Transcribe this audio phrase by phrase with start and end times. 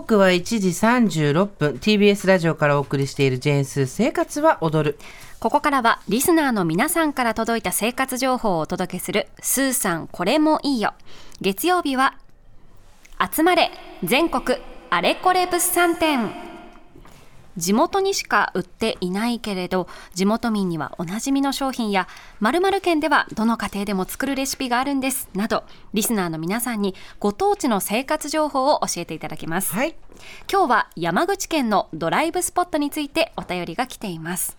[0.00, 1.72] 刻は1時36分。
[1.74, 4.98] TBS ラジオからお送りしているジェーンス生活は踊る。
[5.38, 10.94] ここからはリスナーの皆さんから届いた生活情報をお届けするスーさんこれもいいよ。
[11.42, 12.14] 月曜日は
[13.20, 13.70] 集まれ
[14.02, 14.58] 全国
[14.88, 16.51] あれこれ物産展。
[17.56, 22.08] 地元にしか売っていないけれど地元民にはおなじみの商品や
[22.40, 29.94] 〇〇県ではどの家庭でも作るレシピがあるんですなどリスナーの皆さんにご当地の生活情報を教えていただきます、はい、
[30.50, 34.56] 今日は山口県のドライブスポットについてお便りが来ています。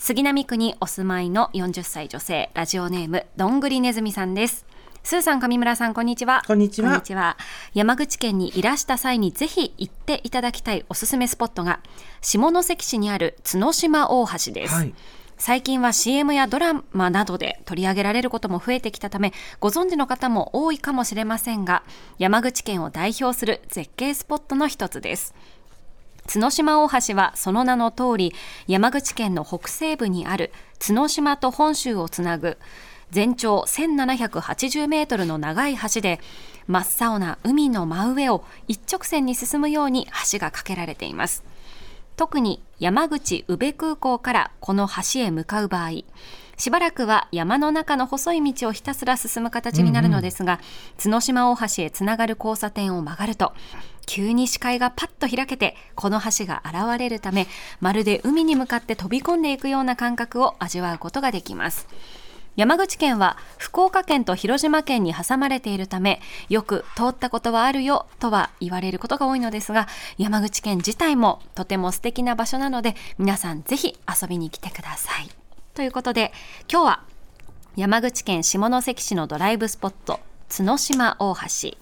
[0.00, 4.64] 杉並区にお住まいの40歳女性ラジオネームどんぐりねずみさんです
[5.02, 6.42] スーさん上村さんこんにちは。
[6.46, 7.36] こんにちは。
[7.74, 11.80] 山口県にいらした際にぜひ行っていただきたいおすすめスポットが
[12.20, 14.94] 下関市にある角島大橋です、はい。
[15.36, 21.82] 最近は CM やドラマなどで取り上げられることも増えてきたためご存知の方も多いかもしれませんが
[22.18, 25.34] 山口県を代表する絶景スポットの一つです。
[26.32, 28.32] 角島大橋はその名の通り
[28.68, 32.58] 山口県の北西部にある角島と本州をつなぐ
[33.10, 36.20] 全長1780メートルの長い橋で
[36.66, 41.44] 真っ青な海の真上を一直線に進むように橋が架けられています。
[42.20, 46.02] 特に山口宇部空港からこの橋へ向かう場合
[46.58, 53.54] しばらくは山の中の細い道をひたすら進む形になるのですが、うんうん、角島大橋へつながる交差点を曲がると
[54.04, 57.46] 急に視界がパッと開けてこの橋が現れるため
[57.80, 61.88] まるで海に向かって飛び込んでいくような感覚を味わうことができます。
[62.60, 66.20] 山口県は福岡県と広島県に挟まれているため
[66.50, 69.88] よく通ったことはあるよとは言われることが多いのですが
[70.18, 75.30] 山口県自体もとても素敵な場所なので皆さんぜひ遊びに来てください。
[75.72, 76.32] ということで
[76.70, 77.02] 今日は
[77.76, 80.20] 山口県下関市のドライブスポット
[80.54, 81.78] 角島大橋。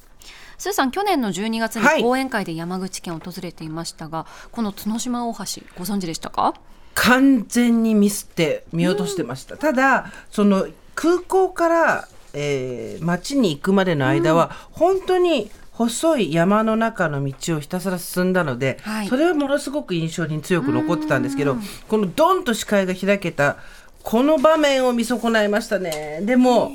[0.59, 5.39] スーさん去年の12月に講演会で山口県を訪れていましたが、はい、この角島大橋
[5.77, 6.55] ご存知でしたか？
[6.99, 10.67] 完全にミスって見落としてました、うん、ただその
[10.97, 23.59] 空港から、えー、町に行くまでの間は、うん、本当に細い山の中の道をひたすら進んだので、はい、それはものすごく印象に強く残ってたんですけど、このドンと視界が開けた
[24.03, 26.19] この場面を見損ないましたね。
[26.23, 26.73] でも、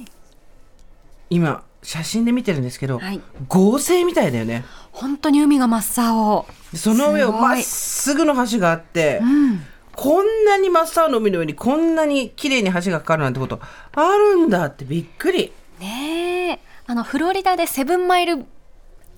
[1.30, 3.20] 今写真で見てるんですけど、はい、
[3.50, 4.64] 合成みたいだよね。
[4.94, 6.46] 本当に海が真っ青。
[6.74, 13.60] その上をまっすぐの橋があって、うんこんなに真っ青の海の上にこんなに綺麗に橋がかかるなんてこと
[13.94, 15.52] あるんだってびっくり。
[15.80, 16.60] ねえ。
[16.86, 18.46] あのフロリダでセブンマイル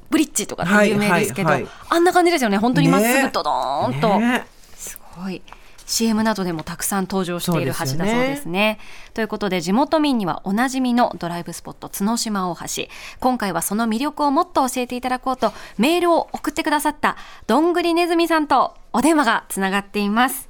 [0.09, 2.57] ブリッジとかって有名ですけど、はいはいはい、あんな感じですよね。
[2.57, 5.41] 本当にまっすぐドドーンと、ね、すごい。
[5.87, 8.79] CM などでもたくさん登場している橋だそうですね。
[9.13, 12.87] ということで地元民にはおなじみのドライブスポット角島大橋。
[13.19, 20.49] 今回はその魅力をもっと教えていただこうとメールを送ってくださったどんぐりねずみさんとお電話がつながっています。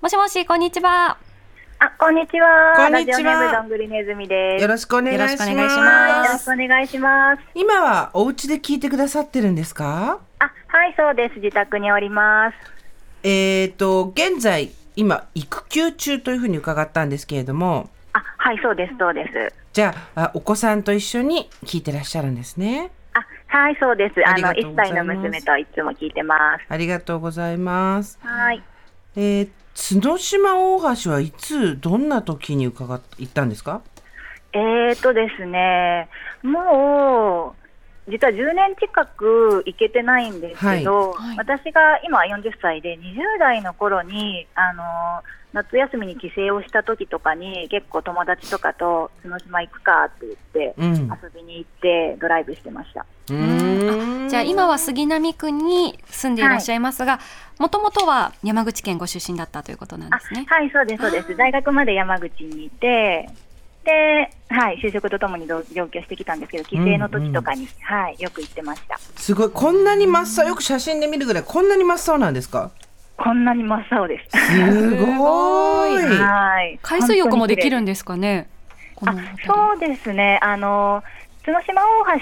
[0.00, 1.18] もしもし、こんにちは。
[1.80, 2.74] あ、こんにちは。
[2.76, 3.52] こんにちは。
[3.52, 4.62] どんぐりねずみです。
[4.62, 5.50] よろしくお願いします。
[5.50, 7.42] よろしくお願いします。
[7.56, 10.20] 今はお家で聞いてくださってるんですか？
[10.38, 11.40] あ、はい、そうです。
[11.40, 12.54] 自宅におります。
[13.24, 17.90] えっ、ー、と、現在、今、育休中というふうに伺ったんですけれども。
[18.12, 19.52] あ、はい、そうです、そうです。
[19.72, 22.92] じゃあ、お子さんと一緒に聞いてらっしゃるんですね。
[23.14, 24.24] あ、はい、そうです。
[24.24, 26.64] あの、1歳の娘といつも聞いてます。
[26.68, 28.16] ありがとうございます。
[28.22, 28.62] はい。
[29.16, 29.48] えー、
[30.00, 33.82] 角島大橋はいつ、どんな時に伺っ行ったんですか？
[34.52, 36.08] えーとですね、
[36.42, 37.67] もう、
[38.08, 50.36] 実は10年近く行けてないんですけど、はいはい、私が今40歳で、20代の頃に、あの夏休みに帰省をした時とかに、結構友達とかと角島行くかって言っ
[50.74, 53.06] て、遊びに行ってドライブしてました。
[54.28, 57.18] じゃあ今は杉並区に住んでいらっしゃいますが、
[57.58, 60.44] もともとは山口県ご出身だったということなんですね。
[60.48, 61.36] はい、そうです、そうです。
[61.36, 63.28] 大学まで山口にいて、
[63.88, 68.98] で、はい、就職とともに上京してきたんですけど、帰省の時とかに、うんうん、はい、よく行ってました。
[68.98, 72.70] すごい、こんなに真っ青、よく写真で見るぐらい、こんなに真っ青なんですか？
[73.16, 74.38] こんなに真っ青です。
[74.38, 76.02] すごい。
[76.20, 76.78] はい。
[76.82, 78.48] 海水浴もできるんですかね？
[79.04, 79.14] あ、
[79.46, 80.38] そうですね。
[80.42, 81.02] あの
[81.44, 82.20] 角島大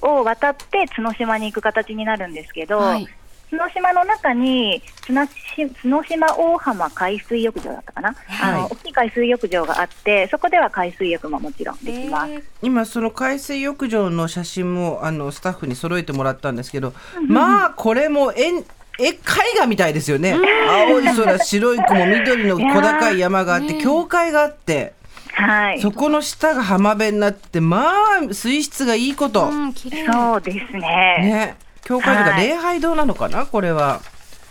[0.00, 3.08] 橋を渡って角島に行く形になるんですけど、はい、
[3.52, 16.94] 角島の中に角島大浜海水浴場だったかな、はい、あの大きい海水浴場があってそこでは海水浴ももちろんできます、えー、今その海水浴場の写真もあのスタッフに揃えてもらったんですけど、
[17.28, 18.64] まあこれも絵
[18.98, 19.18] 絵
[19.58, 20.34] 画みたいですよね、
[20.68, 24.94] 青い空白い雲緑の小高い山があって教会があって。
[25.34, 34.00] はい、そこの下が浜辺になってまあ水質がいいこと、うん、そうですねね教会とか礼拝堂なのかな、はい、これは。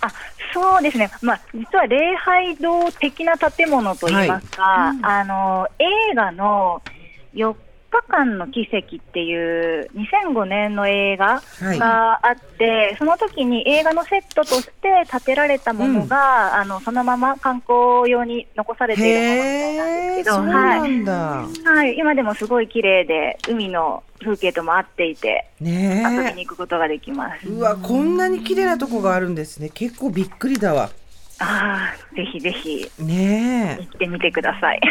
[0.01, 0.12] あ
[0.54, 4.98] そうですね、まあ、実は礼拝堂的な建物といいますか、はい。
[4.98, 6.81] うん、あの映画の
[7.33, 7.56] 4
[7.92, 27.48] 日間の奇跡っていう2005年の映画があって、はい、その時に映画のセットとして建てられたものが、うん、あのそのまま観光用に残されているものなんですけど、はい、はい、今でもすごい綺麗で海の風景とも合っていて、ね、遊びに行くことができます。
[27.50, 29.70] うわこんなに綺麗なとこがあるんですね。
[29.74, 30.92] 結構びっくりだわ。
[31.40, 34.82] ああぜひぜひね行ってみてください。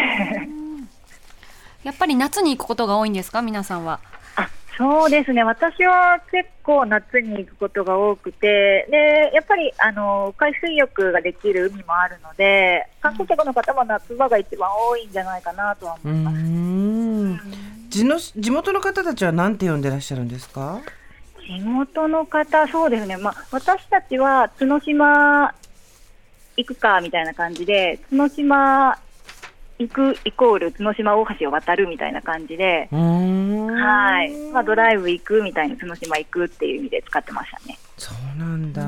[1.82, 4.00] やっぱり夏に行くことが多いんですか、皆さんは。
[4.37, 16.37] あそうですね、私は結構夏に行くことが多くて、でやっぱりあの海水浴ができる海もあるので、観光客の方も夏場が一番多いんじゃないかなとは思います。
[17.91, 20.81] 地の地元の方たちは何て呼んでらっしゃるんですか？
[21.38, 25.53] 地元の方、そうですね、まあ、私たちは角島
[26.56, 28.97] 行くかみたいな感じで、角島
[29.81, 37.79] 行くイコール角島大橋を渡るみたいな感じで、はい、まあドライブ行くみたいに角島行くっていう意味で使ってましたね。
[37.97, 38.82] そうなんだ。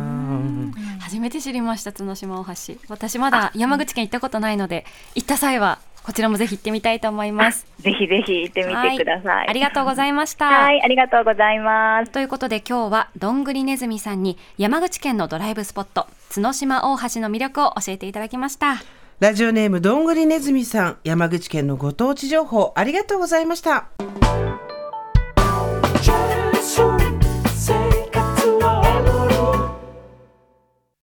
[1.00, 2.74] 初めて知りました角島大橋。
[2.88, 4.84] 私まだ山口県行ったことないので、
[5.14, 7.66] 行った際はこちらもぜひ行ってみたいと思います。
[7.78, 9.36] ぜひぜひ行ってみてください。
[9.36, 10.46] はい、ありがとうございました。
[10.46, 12.10] はい、ありがとうございます。
[12.10, 18.76] ということで今日はどんぐりねずみさんに山口県のドライブスポット角島大橋の魅力を教えていただきました。
[19.22, 23.86] ラジオネームどんぐりねずみさん、山口県のご当地情報ありがとうございました。